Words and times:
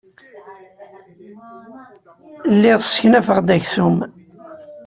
Lliɣ 2.53 2.79
sseknafeɣ-d 2.81 3.49
aksum. 3.55 3.97